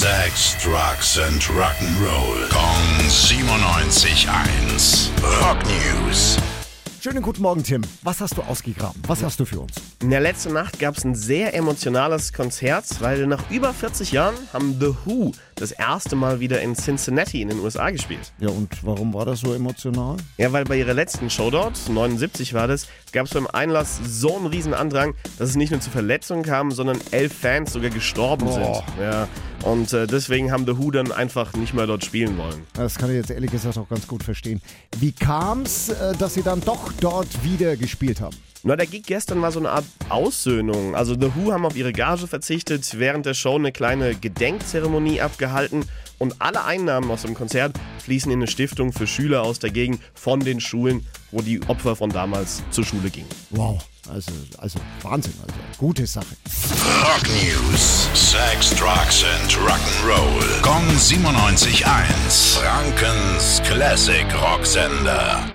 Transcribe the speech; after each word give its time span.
Sex, 0.00 0.56
Drugs 0.62 1.18
and 1.18 1.42
Rock'n'Roll. 1.50 2.48
Kong 2.48 3.06
97.1. 3.06 5.10
Rock 5.42 5.58
News. 5.66 6.38
Schönen 7.02 7.20
guten 7.20 7.42
Morgen, 7.42 7.62
Tim. 7.62 7.82
Was 8.02 8.22
hast 8.22 8.38
du 8.38 8.40
ausgegraben? 8.40 9.02
Was 9.06 9.22
hast 9.22 9.38
du 9.38 9.44
für 9.44 9.60
uns? 9.60 9.89
In 10.02 10.08
der 10.08 10.20
letzten 10.20 10.54
Nacht 10.54 10.78
gab 10.78 10.96
es 10.96 11.04
ein 11.04 11.14
sehr 11.14 11.52
emotionales 11.52 12.32
Konzert, 12.32 12.86
weil 13.00 13.26
nach 13.26 13.50
über 13.50 13.74
40 13.74 14.12
Jahren 14.12 14.34
haben 14.50 14.78
The 14.80 14.94
Who 15.04 15.32
das 15.56 15.72
erste 15.72 16.16
Mal 16.16 16.40
wieder 16.40 16.62
in 16.62 16.74
Cincinnati 16.74 17.42
in 17.42 17.48
den 17.48 17.60
USA 17.60 17.90
gespielt. 17.90 18.32
Ja, 18.38 18.48
und 18.48 18.82
warum 18.82 19.12
war 19.12 19.26
das 19.26 19.40
so 19.40 19.52
emotional? 19.52 20.16
Ja, 20.38 20.52
weil 20.52 20.64
bei 20.64 20.78
ihrer 20.78 20.94
letzten 20.94 21.28
Show 21.28 21.50
dort, 21.50 21.78
79 21.86 22.54
war 22.54 22.66
das, 22.66 22.86
gab 23.12 23.26
es 23.26 23.34
beim 23.34 23.46
Einlass 23.46 24.00
so 24.02 24.34
einen 24.38 24.46
riesen 24.46 24.72
Andrang, 24.72 25.12
dass 25.38 25.50
es 25.50 25.56
nicht 25.56 25.70
nur 25.70 25.80
zu 25.80 25.90
Verletzungen 25.90 26.44
kam, 26.44 26.70
sondern 26.70 26.98
elf 27.10 27.34
Fans 27.34 27.70
sogar 27.70 27.90
gestorben 27.90 28.46
Boah. 28.46 28.82
sind. 28.96 29.04
Ja, 29.04 29.28
und 29.64 29.92
äh, 29.92 30.06
deswegen 30.06 30.50
haben 30.50 30.64
The 30.64 30.78
Who 30.78 30.92
dann 30.92 31.12
einfach 31.12 31.52
nicht 31.52 31.74
mehr 31.74 31.86
dort 31.86 32.06
spielen 32.06 32.38
wollen. 32.38 32.66
Das 32.72 32.96
kann 32.96 33.10
ich 33.10 33.16
jetzt 33.16 33.30
ehrlich 33.30 33.50
gesagt 33.50 33.76
auch 33.76 33.90
ganz 33.90 34.08
gut 34.08 34.22
verstehen. 34.22 34.62
Wie 34.98 35.12
kam 35.12 35.60
es, 35.64 35.94
dass 36.18 36.32
sie 36.32 36.42
dann 36.42 36.62
doch 36.62 36.90
dort 37.00 37.44
wieder 37.44 37.76
gespielt 37.76 38.22
haben? 38.22 38.34
Na, 38.62 38.76
der 38.76 38.86
Gig 38.86 39.04
gestern 39.06 39.40
war 39.40 39.52
so 39.52 39.58
eine 39.58 39.70
Art 39.70 39.86
Aussöhnung. 40.10 40.94
Also 40.94 41.14
The 41.14 41.30
Who 41.34 41.52
haben 41.52 41.64
auf 41.64 41.76
ihre 41.76 41.92
Gage 41.92 42.26
verzichtet, 42.26 42.98
während 42.98 43.24
der 43.24 43.32
Show 43.32 43.54
eine 43.54 43.72
kleine 43.72 44.14
Gedenkzeremonie 44.14 45.22
abgehalten 45.22 45.86
und 46.18 46.42
alle 46.42 46.64
Einnahmen 46.64 47.10
aus 47.10 47.22
dem 47.22 47.34
Konzert 47.34 47.72
fließen 48.04 48.30
in 48.30 48.40
eine 48.40 48.48
Stiftung 48.48 48.92
für 48.92 49.06
Schüler 49.06 49.42
aus 49.42 49.60
der 49.60 49.70
Gegend 49.70 50.02
von 50.12 50.40
den 50.40 50.60
Schulen, 50.60 51.06
wo 51.30 51.40
die 51.40 51.62
Opfer 51.68 51.96
von 51.96 52.10
damals 52.10 52.62
zur 52.70 52.84
Schule 52.84 53.08
gingen. 53.08 53.28
Wow, 53.48 53.82
also, 54.12 54.30
also 54.58 54.78
Wahnsinn, 55.00 55.32
also 55.40 55.54
gute 55.78 56.06
Sache. 56.06 56.36
Rock 57.02 57.26
News. 57.42 58.08
Sex, 58.12 58.74
Drugs 58.74 59.24
and 59.24 59.52
Rock'n'Roll. 59.52 60.60
Kong 60.60 60.86
97.1. 60.98 62.58
Frankens 62.58 63.62
Classic 63.64 64.26
Rocksender. 64.34 65.50